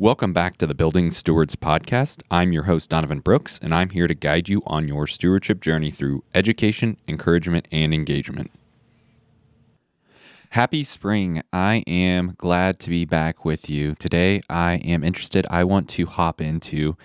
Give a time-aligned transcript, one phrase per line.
[0.00, 2.22] Welcome back to the Building Stewards Podcast.
[2.30, 5.90] I'm your host, Donovan Brooks, and I'm here to guide you on your stewardship journey
[5.90, 8.50] through education, encouragement, and engagement.
[10.48, 11.42] Happy spring.
[11.52, 13.94] I am glad to be back with you.
[13.96, 16.96] Today, I am interested, I want to hop into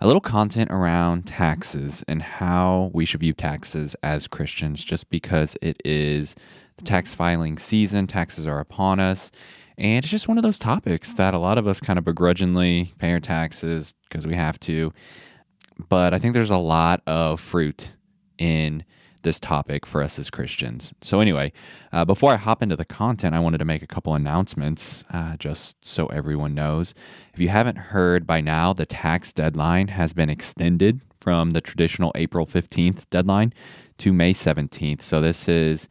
[0.00, 5.58] a little content around taxes and how we should view taxes as Christians, just because
[5.60, 6.34] it is
[6.78, 9.30] the tax filing season, taxes are upon us.
[9.80, 12.92] And it's just one of those topics that a lot of us kind of begrudgingly
[12.98, 14.92] pay our taxes because we have to.
[15.88, 17.92] But I think there's a lot of fruit
[18.36, 18.84] in
[19.22, 20.92] this topic for us as Christians.
[21.00, 21.52] So, anyway,
[21.92, 25.36] uh, before I hop into the content, I wanted to make a couple announcements uh,
[25.38, 26.92] just so everyone knows.
[27.32, 32.12] If you haven't heard by now, the tax deadline has been extended from the traditional
[32.14, 33.54] April 15th deadline
[33.98, 35.00] to May 17th.
[35.00, 35.88] So, this is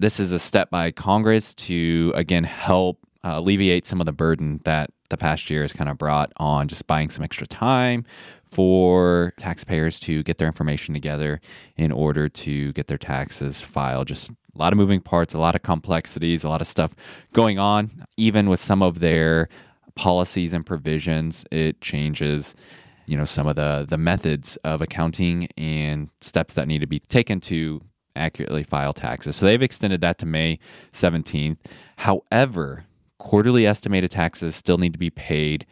[0.00, 4.60] this is a step by Congress to again help uh, alleviate some of the burden
[4.64, 8.04] that the past year has kind of brought on just buying some extra time
[8.50, 11.40] for taxpayers to get their information together
[11.76, 14.06] in order to get their taxes filed.
[14.06, 16.94] Just a lot of moving parts, a lot of complexities, a lot of stuff
[17.32, 18.04] going on.
[18.16, 19.48] Even with some of their
[19.94, 22.54] policies and provisions, it changes
[23.06, 26.98] you know some of the the methods of accounting and steps that need to be
[27.00, 27.80] taken to
[28.14, 29.36] accurately file taxes.
[29.36, 30.58] So they've extended that to May
[30.92, 31.56] 17th.
[31.96, 32.84] However,
[33.28, 35.66] quarterly estimated taxes still need to be paid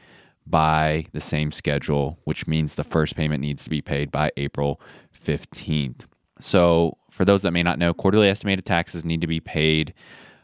[0.46, 4.78] by the same schedule, which means the first payment needs to be paid by April
[5.24, 6.04] 15th.
[6.38, 9.94] So, for those that may not know, quarterly estimated taxes need to be paid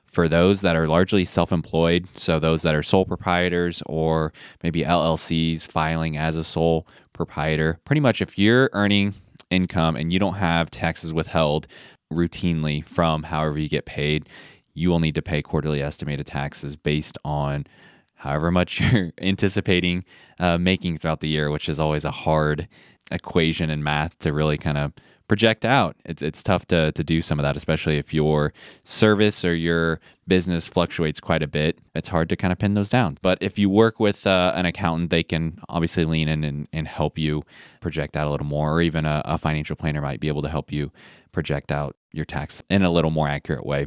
[0.06, 2.08] for those that are largely self employed.
[2.14, 7.78] So, those that are sole proprietors or maybe LLCs filing as a sole proprietor.
[7.84, 9.12] Pretty much, if you're earning
[9.50, 11.66] income and you don't have taxes withheld
[12.10, 14.26] routinely from however you get paid,
[14.74, 17.66] you will need to pay quarterly estimated taxes based on
[18.14, 20.04] however much you're anticipating
[20.38, 22.68] uh, making throughout the year, which is always a hard
[23.10, 24.92] equation in math to really kind of
[25.28, 25.96] project out.
[26.04, 28.52] It's it's tough to to do some of that, especially if your
[28.84, 31.78] service or your business fluctuates quite a bit.
[31.94, 33.16] It's hard to kind of pin those down.
[33.22, 36.86] But if you work with uh, an accountant, they can obviously lean in and, and
[36.86, 37.44] help you
[37.80, 40.48] project out a little more, or even a, a financial planner might be able to
[40.48, 40.92] help you
[41.32, 43.86] project out your tax in a little more accurate way.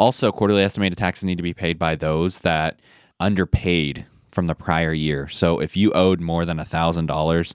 [0.00, 2.80] Also, quarterly estimated taxes need to be paid by those that
[3.20, 5.28] underpaid from the prior year.
[5.28, 7.54] So if you owed more than $1,000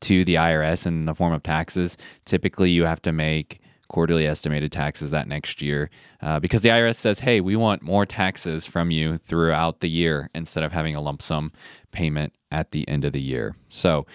[0.00, 4.72] to the IRS in the form of taxes, typically you have to make quarterly estimated
[4.72, 5.90] taxes that next year
[6.22, 10.30] uh, because the IRS says, hey, we want more taxes from you throughout the year
[10.34, 11.52] instead of having a lump sum
[11.92, 13.56] payment at the end of the year.
[13.68, 14.06] So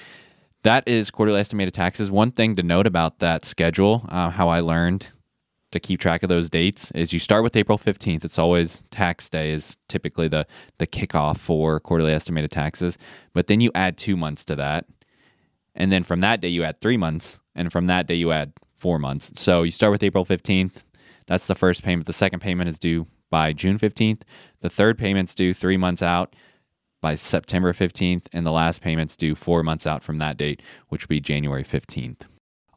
[0.64, 2.10] that is quarterly estimated taxes.
[2.10, 5.10] One thing to note about that schedule, uh, how I learned
[5.72, 8.26] to keep track of those dates is you start with April 15th.
[8.26, 10.48] It's always tax day is typically the
[10.78, 12.98] the kickoff for quarterly estimated taxes,
[13.34, 14.86] but then you add 2 months to that.
[15.76, 18.54] And then from that day you add 3 months, and from that day you add
[18.78, 19.32] 4 months.
[19.40, 20.78] So you start with April 15th.
[21.28, 22.08] That's the first payment.
[22.08, 24.22] The second payment is due by June 15th.
[24.62, 26.36] The third payment's due 3 months out
[27.02, 31.04] by September 15th, and the last payment's due 4 months out from that date, which
[31.04, 32.22] would be January 15th.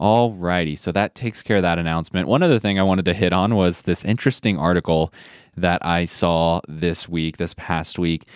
[0.03, 2.27] All righty, so that takes care of that announcement.
[2.27, 5.15] One other thing I wanted to hit on was this interesting article
[5.57, 8.27] that I saw this week, this past week,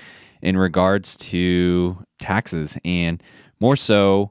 [0.41, 3.21] in regards to taxes and
[3.59, 4.31] more so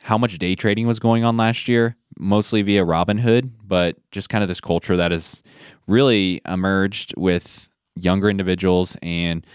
[0.00, 4.42] how much day trading was going on last year, mostly via Robinhood, but just kind
[4.42, 5.42] of this culture that has
[5.86, 9.46] really emerged with younger individuals and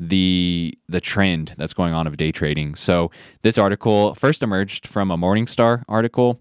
[0.00, 2.74] the the trend that's going on of day trading.
[2.74, 3.10] So
[3.42, 6.40] this article first emerged from a Morningstar article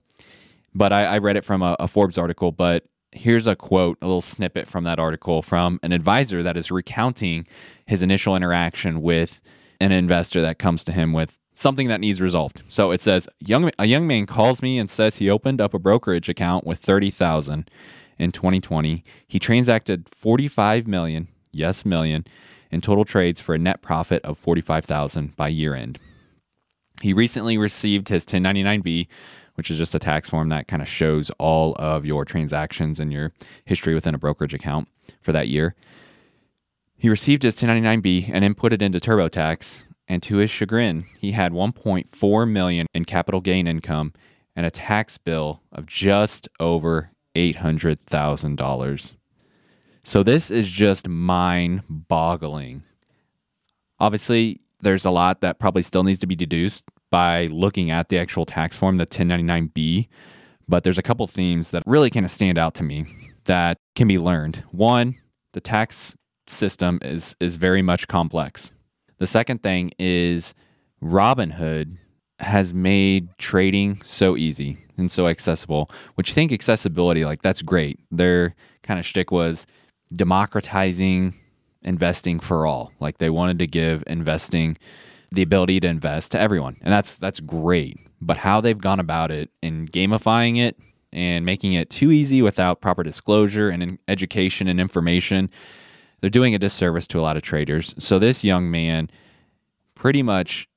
[0.75, 2.51] but I, I read it from a, a Forbes article.
[2.51, 6.71] But here's a quote, a little snippet from that article from an advisor that is
[6.71, 7.47] recounting
[7.85, 9.41] his initial interaction with
[9.79, 12.63] an investor that comes to him with something that needs resolved.
[12.67, 15.79] So it says, young, a young man calls me and says he opened up a
[15.79, 17.69] brokerage account with 30,000
[18.17, 19.03] in 2020.
[19.27, 22.25] He transacted 45 million, yes, million,
[22.71, 25.99] in total trades for a net profit of 45,000 by year end.
[27.01, 29.07] He recently received his 1099B
[29.55, 33.13] which is just a tax form that kind of shows all of your transactions and
[33.13, 33.31] your
[33.65, 34.87] history within a brokerage account
[35.21, 35.75] for that year.
[36.97, 41.51] He received his 1099B and input it into TurboTax, and to his chagrin, he had
[41.51, 44.13] 1.4 million in capital gain income
[44.55, 49.13] and a tax bill of just over $800,000.
[50.03, 52.83] So this is just mind-boggling.
[53.99, 56.83] Obviously, there's a lot that probably still needs to be deduced
[57.13, 60.07] by looking at the actual tax form, the 1099B.
[60.67, 63.05] But there's a couple themes that really kind of stand out to me
[63.43, 64.63] that can be learned.
[64.71, 65.17] One,
[65.51, 66.15] the tax
[66.47, 68.71] system is is very much complex.
[69.19, 70.55] The second thing is
[71.03, 71.97] Robinhood
[72.39, 77.99] has made trading so easy and so accessible, which you think accessibility, like that's great.
[78.09, 79.67] Their kind of shtick was
[80.11, 81.35] democratizing
[81.83, 82.91] investing for all.
[82.99, 84.77] Like they wanted to give investing
[85.33, 86.77] the ability to invest to everyone.
[86.81, 87.97] And that's that's great.
[88.21, 90.77] But how they've gone about it in gamifying it
[91.11, 95.49] and making it too easy without proper disclosure and education and information,
[96.21, 97.93] they're doing a disservice to a lot of traders.
[97.97, 99.09] So this young man
[99.95, 100.69] pretty much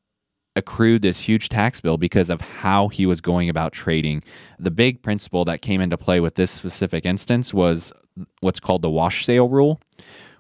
[0.56, 4.23] accrued this huge tax bill because of how he was going about trading.
[4.59, 7.93] The big principle that came into play with this specific instance was
[8.41, 9.81] what's called the wash sale rule,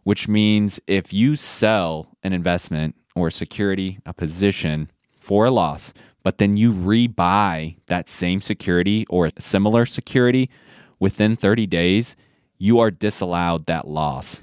[0.04, 5.92] which means if you sell an investment or security, a position for a loss,
[6.22, 10.50] but then you rebuy that same security or similar security
[11.00, 12.14] within 30 days,
[12.58, 14.42] you are disallowed that loss.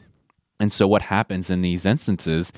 [0.59, 2.51] And so what happens in these instances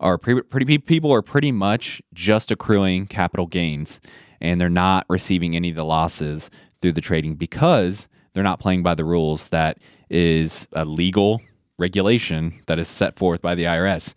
[0.00, 4.00] are pretty, pretty people are pretty much just accruing capital gains
[4.40, 8.82] and they're not receiving any of the losses through the trading because they're not playing
[8.82, 9.78] by the rules that
[10.10, 11.40] is a legal
[11.78, 14.14] regulation that is set forth by the IRS.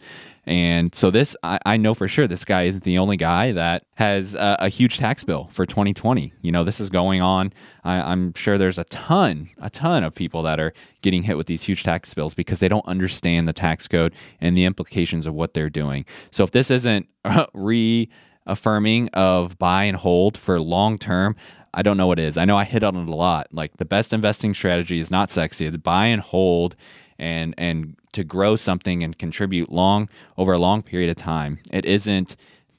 [0.50, 3.84] And so this, I, I, know for sure, this guy isn't the only guy that
[3.98, 6.34] has a, a huge tax bill for 2020.
[6.42, 7.54] You know, this is going on.
[7.84, 10.74] I, am sure there's a ton, a ton of people that are
[11.04, 14.12] getting hit with these huge tax bills because they don't understand the tax code
[14.42, 16.04] and the implications of what they're doing.
[16.31, 17.06] So if this isn't
[17.54, 21.36] reaffirming of buy and hold for long term,
[21.75, 22.38] I don't know what is.
[22.38, 23.50] I know I hit on it a lot.
[23.52, 25.68] Like the best investing strategy is not sexy.
[25.68, 26.75] It's buy and hold
[27.19, 31.60] and and to grow something and contribute long over a long period of time.
[31.71, 32.36] It isn't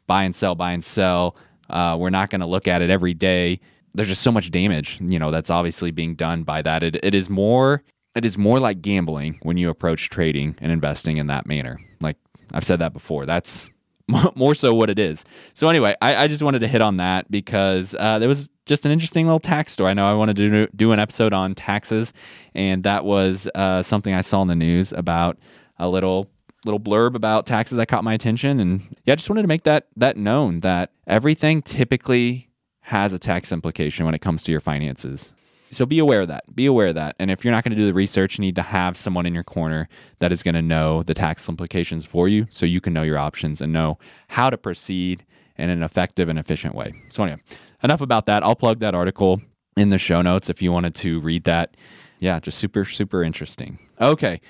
[0.07, 1.37] buy and sell, buy and sell.
[1.69, 3.61] Uh, we're not going to look at it every day.
[3.95, 6.83] There's just so much damage, you know, that's obviously being done by that.
[6.83, 7.83] It, it is more
[8.15, 11.79] it is more like gambling when you approach trading and investing in that manner.
[12.01, 12.17] Like
[12.53, 13.25] I've said that before.
[13.25, 13.71] That's
[14.35, 15.25] more so what it is.
[15.55, 18.87] So anyway, I, I just wanted to hit on that because uh, there was just
[18.87, 19.91] an interesting little tax story.
[19.91, 22.13] I know I wanted to do, an episode on taxes,
[22.55, 25.37] and that was uh, something I saw in the news about
[25.79, 26.31] a little
[26.65, 28.61] little blurb about taxes that caught my attention.
[28.61, 32.49] And yeah, I just wanted to make that that known that everything typically
[32.83, 35.33] has a tax implication when it comes to your finances.
[35.71, 36.55] So be aware of that.
[36.55, 37.17] Be aware of that.
[37.19, 39.35] And if you're not going to do the research, you need to have someone in
[39.35, 39.89] your corner
[40.21, 43.19] that is going to know the tax implications for you so you can know your
[43.19, 45.25] options and know how to proceed
[45.57, 46.93] in an effective and efficient way.
[47.11, 47.41] So, anyway,
[47.83, 48.43] enough about that.
[48.43, 49.41] I'll plug that article
[49.77, 51.77] in the show notes if you wanted to read that.
[52.19, 53.79] Yeah, just super, super interesting.
[54.01, 54.41] Okay.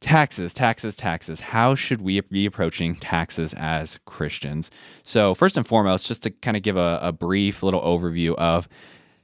[0.00, 1.40] Taxes, taxes, taxes.
[1.40, 4.70] How should we be approaching taxes as Christians?
[5.02, 8.68] So, first and foremost, just to kind of give a, a brief little overview of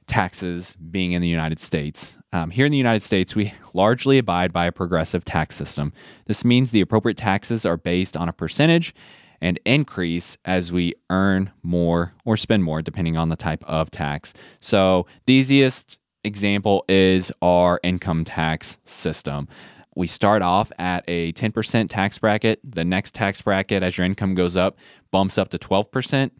[0.07, 2.15] taxes being in the United States.
[2.31, 5.93] Um, here in the United States, we largely abide by a progressive tax system.
[6.25, 8.95] This means the appropriate taxes are based on a percentage
[9.43, 14.33] and increase as we earn more or spend more, depending on the type of tax.
[14.59, 19.47] So, the easiest example is our income tax system.
[19.95, 22.61] We start off at a 10% tax bracket.
[22.63, 24.77] The next tax bracket, as your income goes up,
[25.11, 26.31] bumps up to 12%.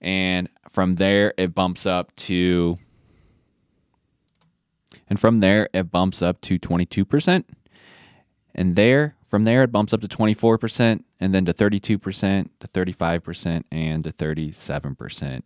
[0.00, 2.78] And from there, it bumps up to
[5.08, 7.44] and from there, it bumps up to 22%.
[8.54, 11.80] And there, from there, it bumps up to 24%, and then to 32%,
[12.60, 15.42] to 35%, and to 37%.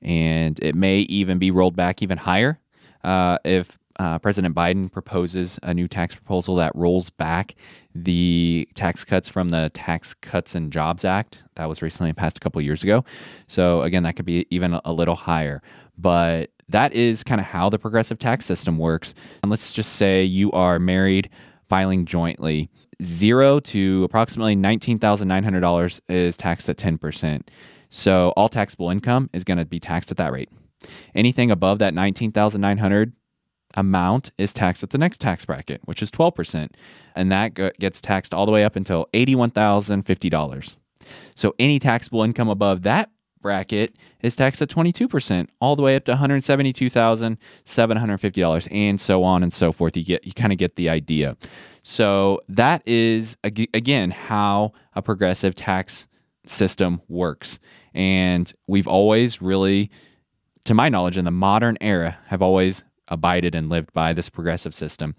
[0.00, 2.58] And it may even be rolled back even higher
[3.04, 7.54] uh, if uh, President Biden proposes a new tax proposal that rolls back
[7.94, 12.40] the tax cuts from the Tax Cuts and Jobs Act that was recently passed a
[12.40, 13.04] couple years ago.
[13.46, 15.60] So, again, that could be even a little higher.
[15.98, 19.12] But that is kind of how the progressive tax system works.
[19.42, 21.28] And let's just say you are married,
[21.68, 22.70] filing jointly.
[23.02, 27.42] Zero to approximately $19,900 is taxed at 10%.
[27.90, 30.50] So all taxable income is going to be taxed at that rate.
[31.14, 33.12] Anything above that 19,900
[33.74, 36.70] amount is taxed at the next tax bracket, which is 12%.
[37.14, 40.76] And that gets taxed all the way up until $81,050.
[41.34, 46.06] So any taxable income above that bracket is taxed at 22% all the way up
[46.06, 49.96] to $172,750 and so on and so forth.
[49.96, 51.36] You get you kind of get the idea.
[51.82, 56.06] So that is again how a progressive tax
[56.46, 57.58] system works.
[57.94, 59.90] And we've always really
[60.64, 64.74] to my knowledge in the modern era have always abided and lived by this progressive
[64.74, 65.14] system.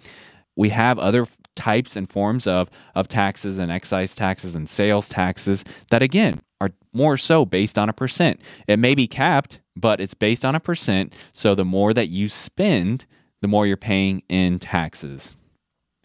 [0.56, 5.66] We have other types and forms of, of taxes and excise taxes and sales taxes
[5.90, 8.40] that again are more so based on a percent.
[8.68, 11.14] It may be capped, but it's based on a percent.
[11.34, 13.06] So the more that you spend,
[13.42, 15.36] the more you're paying in taxes.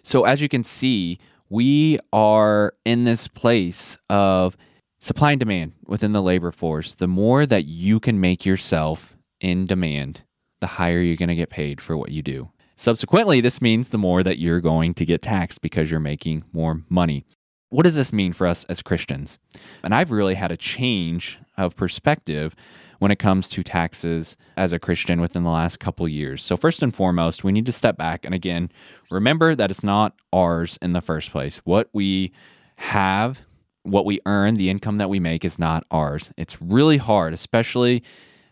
[0.02, 1.18] So as you can see,
[1.48, 4.56] we are in this place of
[5.00, 9.66] supply and demand within the labor force, the more that you can make yourself in
[9.66, 10.22] demand,
[10.60, 12.50] the higher you're going to get paid for what you do.
[12.76, 16.82] Subsequently, this means the more that you're going to get taxed because you're making more
[16.88, 17.24] money.
[17.70, 19.38] What does this mean for us as Christians?
[19.82, 22.54] And I've really had a change of perspective
[22.98, 26.42] when it comes to taxes as a Christian within the last couple years.
[26.42, 28.70] So, first and foremost, we need to step back and again,
[29.10, 31.58] remember that it's not ours in the first place.
[31.64, 32.32] What we
[32.76, 33.40] have,
[33.82, 36.32] what we earn, the income that we make is not ours.
[36.36, 38.02] It's really hard, especially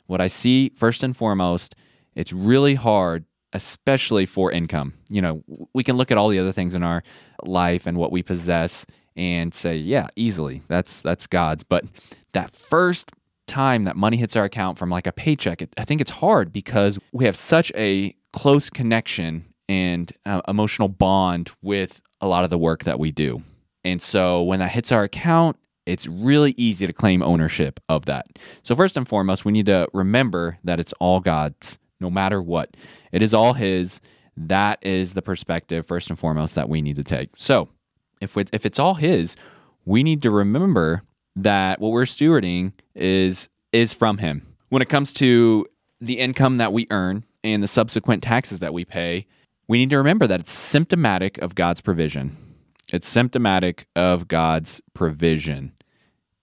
[0.06, 1.74] what I see first and foremost,
[2.14, 4.94] it's really hard especially for income.
[5.10, 7.02] You know, we can look at all the other things in our
[7.42, 10.62] life and what we possess and say, yeah, easily.
[10.68, 11.84] That's that's God's, but
[12.32, 13.10] that first
[13.46, 16.52] time that money hits our account from like a paycheck, it, I think it's hard
[16.52, 22.50] because we have such a close connection and uh, emotional bond with a lot of
[22.50, 23.42] the work that we do.
[23.84, 28.26] And so when that hits our account, it's really easy to claim ownership of that.
[28.62, 32.76] So, first and foremost, we need to remember that it's all God's, no matter what.
[33.10, 34.00] It is all His.
[34.36, 37.30] That is the perspective, first and foremost, that we need to take.
[37.36, 37.68] So,
[38.22, 39.36] if, we, if it's all His,
[39.84, 41.02] we need to remember
[41.36, 44.46] that what we're stewarding is is from him.
[44.68, 45.66] When it comes to
[46.00, 49.26] the income that we earn and the subsequent taxes that we pay,
[49.66, 52.36] we need to remember that it's symptomatic of God's provision.
[52.92, 55.72] It's symptomatic of God's provision.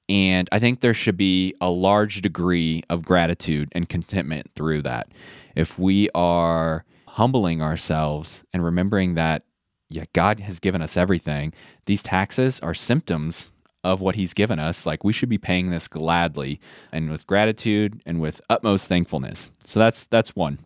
[0.07, 5.09] And I think there should be a large degree of gratitude and contentment through that.
[5.55, 9.43] If we are humbling ourselves and remembering that,
[9.89, 11.53] yeah, God has given us everything,
[11.85, 13.51] these taxes are symptoms
[13.83, 16.59] of what he's given us, like we should be paying this gladly
[16.91, 19.51] and with gratitude and with utmost thankfulness.
[19.63, 20.59] So that's that's one.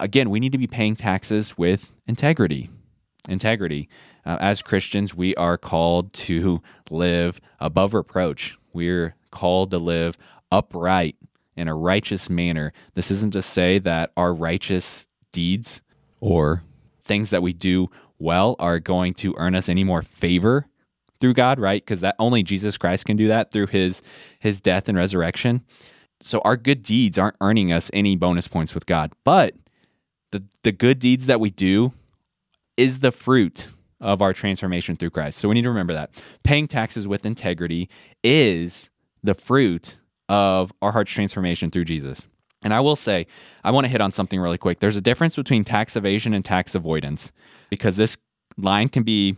[0.00, 2.70] Again, we need to be paying taxes with integrity.
[3.28, 3.88] Integrity.
[4.26, 8.58] Uh, as Christians, we are called to live above reproach.
[8.72, 10.16] We're called to live
[10.50, 11.16] upright
[11.56, 12.72] in a righteous manner.
[12.94, 15.82] This isn't to say that our righteous deeds
[16.20, 16.64] or
[17.00, 17.88] things that we do
[18.22, 20.66] well are going to earn us any more favor
[21.20, 21.82] through God, right?
[21.82, 24.02] Because that only Jesus Christ can do that through his
[24.40, 25.64] his death and resurrection.
[26.20, 29.12] So our good deeds aren't earning us any bonus points with God.
[29.24, 29.54] But
[30.30, 31.92] the the good deeds that we do
[32.76, 33.68] is the fruit
[34.00, 35.38] of our transformation through Christ.
[35.38, 36.10] So we need to remember that.
[36.42, 37.88] Paying taxes with integrity
[38.24, 38.90] is
[39.22, 39.96] the fruit
[40.28, 42.22] of our heart's transformation through Jesus.
[42.62, 43.26] And I will say,
[43.64, 44.80] I want to hit on something really quick.
[44.80, 47.32] There's a difference between tax evasion and tax avoidance
[47.70, 48.16] because this
[48.56, 49.36] line can be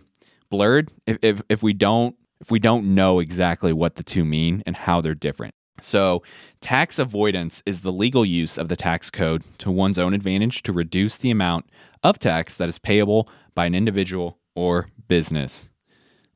[0.51, 4.63] blurred if, if, if we don't if we don't know exactly what the two mean
[4.67, 5.55] and how they're different.
[5.81, 6.23] So,
[6.61, 10.73] tax avoidance is the legal use of the tax code to one's own advantage to
[10.73, 11.67] reduce the amount
[12.03, 15.69] of tax that is payable by an individual or business.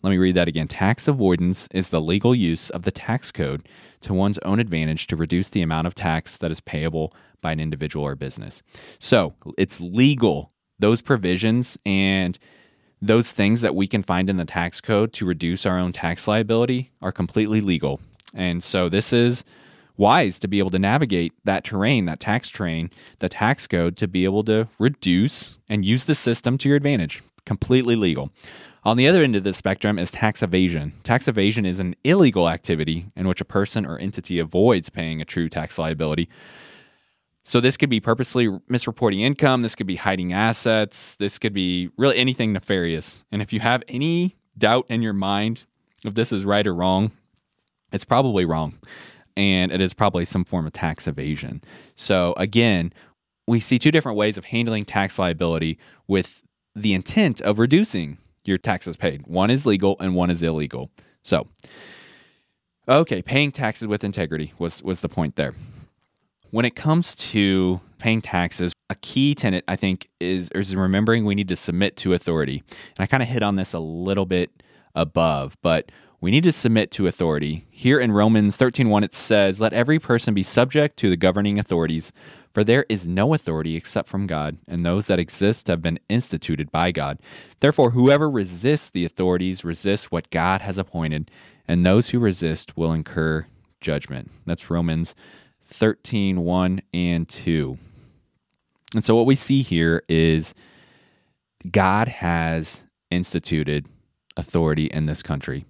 [0.02, 0.68] Let me read that again.
[0.68, 3.68] Tax avoidance is the legal use of the tax code
[4.02, 7.60] to one's own advantage to reduce the amount of tax that is payable by an
[7.60, 8.62] individual or business.
[8.98, 12.38] So, it's legal, those provisions and
[13.00, 16.26] those things that we can find in the tax code to reduce our own tax
[16.26, 18.00] liability are completely legal.
[18.34, 19.44] And so this is
[19.96, 24.08] wise to be able to navigate that terrain, that tax terrain, the tax code to
[24.08, 27.22] be able to reduce and use the system to your advantage.
[27.44, 28.30] Completely legal.
[28.88, 30.94] On the other end of the spectrum is tax evasion.
[31.02, 35.26] Tax evasion is an illegal activity in which a person or entity avoids paying a
[35.26, 36.26] true tax liability
[37.44, 39.60] so this could be purposely misreporting income.
[39.60, 41.16] This could be hiding assets.
[41.16, 43.26] This could be really anything nefarious.
[43.30, 45.64] And if you have any doubt in your mind
[46.02, 47.12] if this is right or wrong,
[47.92, 48.78] it's probably wrong.
[49.36, 51.62] And it is probably some form of tax evasion.
[51.94, 52.94] So again,
[53.46, 56.42] we see two different ways of handling tax liability with
[56.74, 58.16] the intent of reducing
[58.48, 59.26] your taxes paid.
[59.26, 60.90] One is legal and one is illegal.
[61.22, 61.46] So,
[62.88, 65.54] okay, paying taxes with integrity was was the point there.
[66.50, 71.34] When it comes to paying taxes, a key tenet I think is is remembering we
[71.34, 72.62] need to submit to authority.
[72.70, 74.50] And I kind of hit on this a little bit
[74.94, 77.66] above, but we need to submit to authority.
[77.70, 82.12] Here in Romans 13:1 it says, "Let every person be subject to the governing authorities,
[82.58, 86.72] for there is no authority except from God, and those that exist have been instituted
[86.72, 87.20] by God.
[87.60, 91.30] Therefore whoever resists the authorities resists what God has appointed,
[91.68, 93.46] and those who resist will incur
[93.80, 95.14] judgment." That's Romans
[95.66, 97.78] 13, 1 and 2.
[98.92, 100.52] And so what we see here is
[101.70, 103.86] God has instituted
[104.36, 105.64] authority in this country.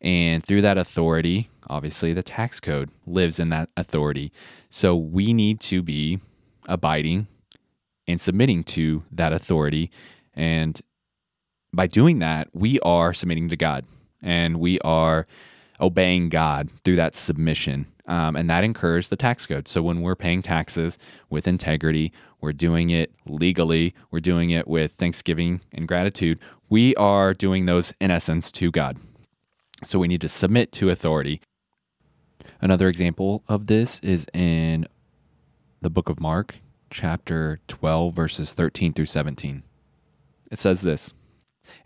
[0.00, 4.32] And through that authority, obviously the tax code lives in that authority.
[4.70, 6.20] So we need to be
[6.68, 7.26] abiding
[8.06, 9.90] and submitting to that authority.
[10.34, 10.80] And
[11.72, 13.84] by doing that, we are submitting to God
[14.22, 15.26] and we are
[15.80, 17.86] obeying God through that submission.
[18.06, 19.66] Um, and that incurs the tax code.
[19.66, 20.98] So when we're paying taxes
[21.30, 27.32] with integrity, we're doing it legally, we're doing it with thanksgiving and gratitude, we are
[27.32, 28.98] doing those in essence to God.
[29.84, 31.40] So we need to submit to authority.
[32.64, 34.86] Another example of this is in
[35.82, 36.54] the book of Mark,
[36.88, 39.62] chapter 12, verses 13 through 17.
[40.50, 41.12] It says this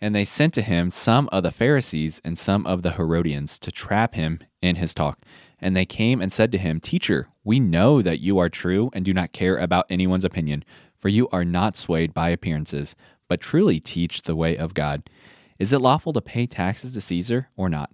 [0.01, 3.73] And they sent to him some of the Pharisees and some of the Herodians to
[3.73, 5.19] trap him in his talk.
[5.61, 9.05] And they came and said to him, Teacher, we know that you are true and
[9.05, 10.65] do not care about anyone's opinion,
[10.97, 12.95] for you are not swayed by appearances,
[13.27, 15.11] but truly teach the way of God.
[15.59, 17.91] Is it lawful to pay taxes to Caesar or not?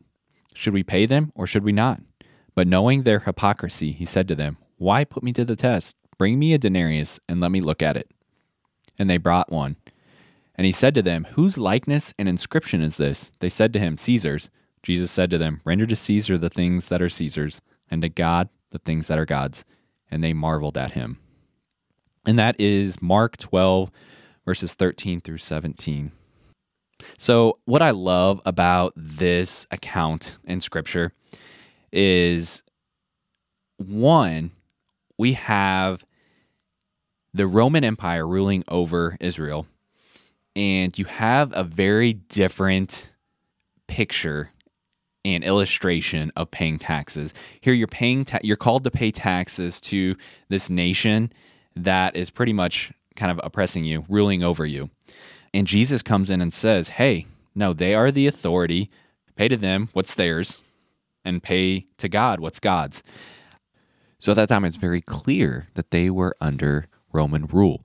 [0.53, 2.03] Should we pay them or should we not?
[2.55, 5.97] But knowing their hypocrisy, he said to them, Why put me to the test?
[6.19, 8.11] Bring me a denarius and let me look at it.
[8.99, 9.77] And they brought one.
[10.55, 13.33] And he said to them, Whose likeness and inscription is this?
[13.41, 14.51] They said to him, Caesar's.
[14.83, 18.49] Jesus said to them, Render to Caesar the things that are Caesar's, and to God
[18.71, 19.65] the things that are God's.
[20.11, 21.19] And they marveled at him.
[22.27, 23.91] And that is Mark 12,
[24.45, 26.13] verses 13 through 17.
[27.19, 31.13] So, what I love about this account in scripture
[31.95, 32.63] is
[33.79, 34.51] one,
[35.17, 36.05] we have
[37.33, 39.67] the Roman Empire ruling over Israel,
[40.55, 43.13] and you have a very different
[43.87, 44.51] picture
[45.25, 47.33] and illustration of paying taxes.
[47.61, 50.17] Here you're paying ta- you're called to pay taxes to
[50.49, 51.33] this nation
[51.77, 54.91] that is pretty much kind of oppressing you, ruling over you.
[55.55, 58.91] And Jesus comes in and says, "Hey, no, they are the authority.
[59.37, 60.61] Pay to them what's theirs
[61.25, 63.03] and pay to God what's God's."
[64.19, 67.85] So at that time it's very clear that they were under Roman rule.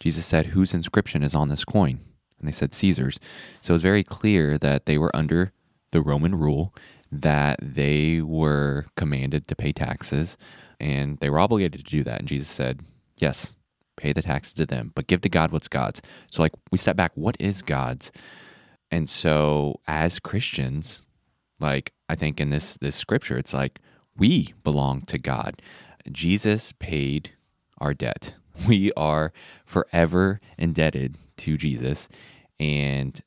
[0.00, 2.00] Jesus said, "Whose inscription is on this coin?"
[2.38, 3.18] And they said, "Caesar's."
[3.60, 5.52] So it's very clear that they were under
[5.90, 6.74] the Roman rule
[7.10, 10.36] that they were commanded to pay taxes
[10.80, 12.20] and they were obligated to do that.
[12.20, 12.80] And Jesus said,
[13.18, 13.52] Yes,
[13.96, 16.00] pay the taxes to them, but give to God what's God's.
[16.30, 18.12] So, like, we step back, what is God's?
[18.90, 21.02] And so, as Christians,
[21.60, 23.80] like, I think in this, this scripture, it's like
[24.16, 25.60] we belong to God.
[26.10, 27.32] Jesus paid
[27.78, 28.34] our debt.
[28.66, 29.32] We are
[29.64, 32.08] forever indebted to Jesus.
[32.58, 33.22] And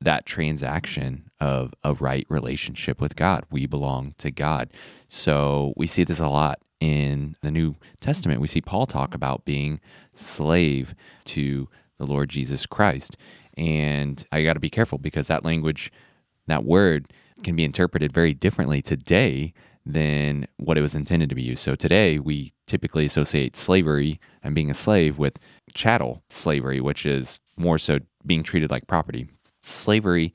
[0.00, 3.44] that transaction of a right relationship with God.
[3.50, 4.70] We belong to God.
[5.08, 8.40] So we see this a lot in the New Testament.
[8.40, 9.80] We see Paul talk about being
[10.14, 10.94] slave
[11.26, 13.16] to the Lord Jesus Christ.
[13.56, 15.92] And I got to be careful because that language,
[16.46, 19.52] that word can be interpreted very differently today
[19.86, 21.62] than what it was intended to be used.
[21.62, 25.38] So today we typically associate slavery and being a slave with
[25.74, 29.28] chattel slavery, which is more so being treated like property
[29.60, 30.32] slavery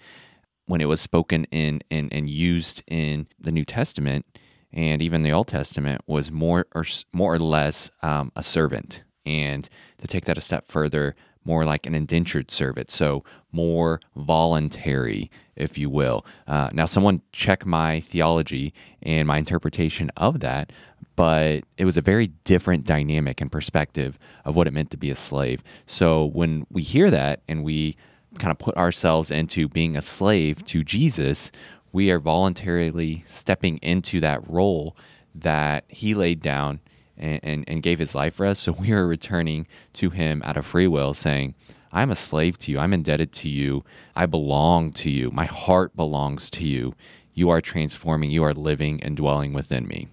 [0.67, 4.25] when it was spoken in and, and used in the New Testament
[4.71, 9.67] and even the Old Testament was more or more or less um, a servant, and
[9.99, 11.15] to take that a step further,
[11.49, 16.23] more like an indentured servant, so more voluntary, if you will.
[16.47, 20.71] Uh, now, someone check my theology and my interpretation of that,
[21.15, 25.09] but it was a very different dynamic and perspective of what it meant to be
[25.09, 25.63] a slave.
[25.87, 27.97] So when we hear that and we
[28.37, 31.51] kind of put ourselves into being a slave to Jesus,
[31.91, 34.95] we are voluntarily stepping into that role
[35.33, 36.79] that he laid down
[37.19, 38.59] and, and, and, gave his life for us.
[38.59, 41.55] So we are returning to him out of free will, saying,
[41.91, 42.79] I'm a slave to you.
[42.79, 43.83] I'm indebted to you.
[44.15, 45.31] I belong to you.
[45.31, 46.93] My heart belongs to you.
[47.33, 48.29] You are transforming.
[48.29, 50.07] You are living and dwelling within me.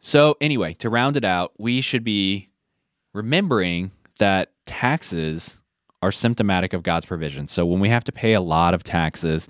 [0.00, 2.48] So, anyway, to round it out, we should be
[3.14, 5.56] remembering that taxes
[6.02, 7.46] are symptomatic of God's provision.
[7.46, 9.48] So when we have to pay a lot of taxes,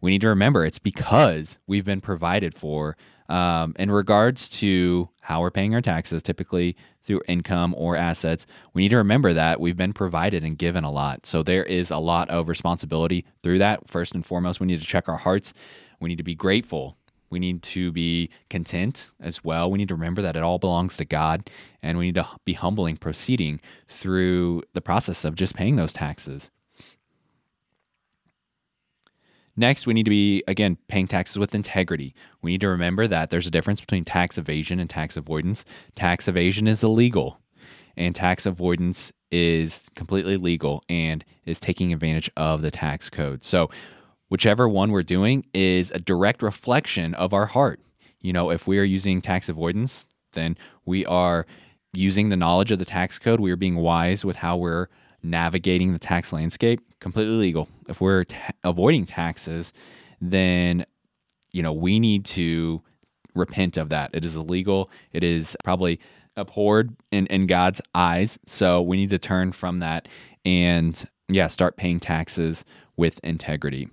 [0.00, 2.96] we need to remember it's because we've been provided for.
[3.28, 8.82] Um, in regards to how we're paying our taxes, typically through income or assets, we
[8.82, 11.26] need to remember that we've been provided and given a lot.
[11.26, 13.88] So there is a lot of responsibility through that.
[13.88, 15.54] First and foremost, we need to check our hearts.
[16.00, 16.96] We need to be grateful
[17.30, 19.70] we need to be content as well.
[19.70, 21.48] We need to remember that it all belongs to God,
[21.82, 26.50] and we need to be humbling proceeding through the process of just paying those taxes.
[29.60, 32.14] Next, we need to be, again, paying taxes with integrity.
[32.40, 35.66] We need to remember that there's a difference between tax evasion and tax avoidance.
[35.94, 37.38] Tax evasion is illegal,
[37.94, 43.44] and tax avoidance is completely legal and is taking advantage of the tax code.
[43.44, 43.68] So,
[44.30, 47.80] whichever one we're doing is a direct reflection of our heart.
[48.22, 51.44] You know, if we are using tax avoidance, then we are
[51.92, 53.40] using the knowledge of the tax code.
[53.40, 54.86] We are being wise with how we're
[55.22, 56.80] navigating the tax landscape.
[57.00, 57.68] Completely legal.
[57.88, 59.72] If we're ta- avoiding taxes,
[60.20, 60.84] then
[61.52, 62.82] you know we need to
[63.34, 64.10] repent of that.
[64.12, 64.90] It is illegal.
[65.12, 66.00] It is probably
[66.36, 68.38] abhorred in, in God's eyes.
[68.46, 70.08] So we need to turn from that
[70.44, 72.64] and yeah, start paying taxes
[72.96, 73.88] with integrity.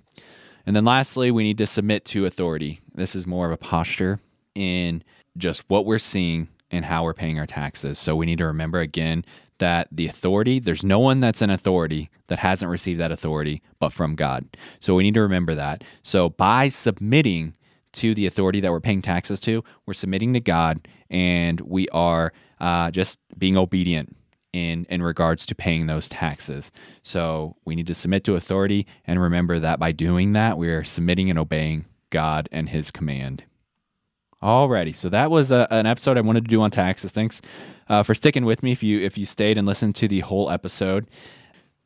[0.66, 2.80] And then lastly, we need to submit to authority.
[2.94, 4.20] This is more of a posture
[4.54, 5.02] in
[5.36, 7.98] just what we're seeing and how we're paying our taxes.
[7.98, 9.24] So we need to remember again
[9.58, 13.92] that the authority, there's no one that's an authority that hasn't received that authority but
[13.92, 14.46] from God.
[14.80, 15.84] So we need to remember that.
[16.02, 17.54] So by submitting
[17.92, 22.32] to the authority that we're paying taxes to, we're submitting to God and we are
[22.60, 24.16] uh, just being obedient
[24.52, 26.70] in in regards to paying those taxes.
[27.02, 30.84] So we need to submit to authority and remember that by doing that, we are
[30.84, 33.44] submitting and obeying God and His command.
[34.42, 37.10] Alrighty, so that was a, an episode I wanted to do on taxes.
[37.10, 37.40] Thanks
[37.88, 38.70] uh, for sticking with me.
[38.70, 41.10] If you if you stayed and listened to the whole episode,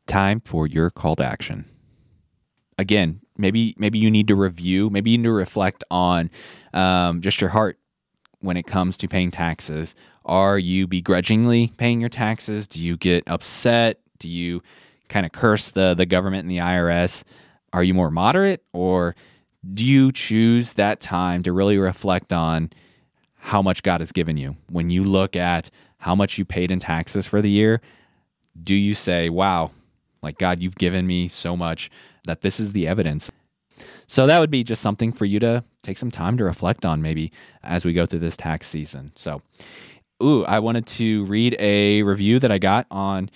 [0.05, 1.65] time for your call to action.
[2.77, 4.91] Again, maybe maybe you need to review.
[4.91, 6.29] Maybe you need to reflect on
[6.73, 7.79] um, just your heart
[8.39, 9.95] when it comes to paying taxes.
[10.25, 12.67] Are you begrudgingly paying your taxes?
[12.67, 13.99] Do you get upset?
[14.19, 14.61] Do you
[15.09, 17.23] kind of curse the the government and the IRS?
[17.71, 19.15] Are you more moderate or
[19.71, 22.71] do you choose that time to really reflect on
[23.35, 24.55] how much God has given you?
[24.69, 27.81] When you look at how much you paid in taxes for the year,
[28.61, 29.71] do you say, wow,
[30.21, 31.89] like God, you've given me so much
[32.25, 33.31] that this is the evidence?
[34.07, 37.01] So that would be just something for you to take some time to reflect on
[37.01, 37.31] maybe
[37.63, 39.11] as we go through this tax season.
[39.15, 39.41] So,
[40.21, 43.29] ooh, I wanted to read a review that I got on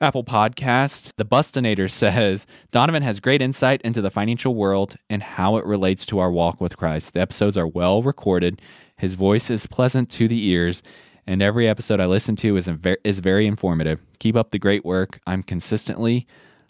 [0.00, 1.12] Apple Podcast.
[1.16, 6.06] The Bustinator says Donovan has great insight into the financial world and how it relates
[6.06, 7.14] to our walk with Christ.
[7.14, 8.62] The episodes are well recorded.
[8.96, 10.82] His voice is pleasant to the ears,
[11.26, 12.70] and every episode I listen to is
[13.04, 14.00] is very informative.
[14.18, 15.20] Keep up the great work.
[15.26, 16.26] I'm consistently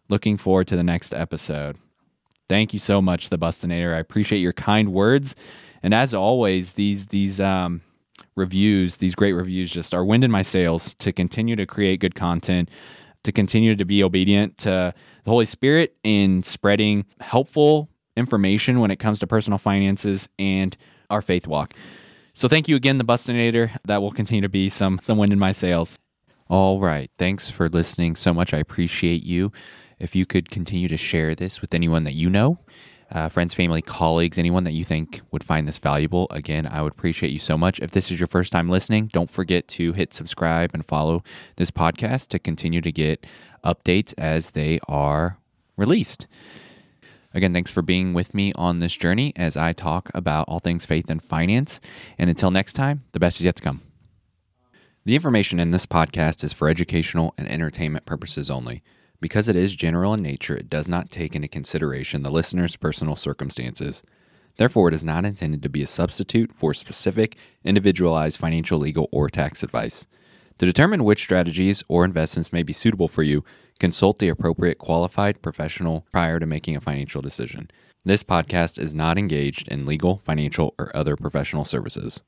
[0.08, 1.76] looking forward to the next episode.
[2.48, 3.94] Thank you so much, the Bustinator.
[3.94, 5.34] I appreciate your kind words,
[5.82, 7.82] and as always, these these um,
[8.36, 12.14] reviews, these great reviews, just are wind in my sails to continue to create good
[12.14, 12.70] content
[13.28, 18.96] to continue to be obedient to the Holy Spirit in spreading helpful information when it
[18.96, 20.74] comes to personal finances and
[21.10, 21.74] our faith walk.
[22.32, 23.70] So thank you again, the Bustinator.
[23.84, 25.98] That will continue to be some some wind in my sails.
[26.48, 27.10] All right.
[27.18, 28.54] Thanks for listening so much.
[28.54, 29.52] I appreciate you.
[29.98, 32.58] If you could continue to share this with anyone that you know,
[33.10, 36.92] uh, friends, family, colleagues, anyone that you think would find this valuable, again, I would
[36.92, 37.80] appreciate you so much.
[37.80, 41.22] If this is your first time listening, don't forget to hit subscribe and follow
[41.56, 43.26] this podcast to continue to get
[43.64, 45.38] updates as they are
[45.76, 46.26] released.
[47.34, 50.84] Again, thanks for being with me on this journey as I talk about all things
[50.84, 51.80] faith and finance.
[52.18, 53.82] And until next time, the best is yet to come.
[55.04, 58.82] The information in this podcast is for educational and entertainment purposes only.
[59.20, 63.16] Because it is general in nature, it does not take into consideration the listener's personal
[63.16, 64.02] circumstances.
[64.58, 69.28] Therefore, it is not intended to be a substitute for specific, individualized financial, legal, or
[69.28, 70.06] tax advice.
[70.58, 73.44] To determine which strategies or investments may be suitable for you,
[73.80, 77.70] consult the appropriate qualified professional prior to making a financial decision.
[78.04, 82.20] This podcast is not engaged in legal, financial, or other professional services.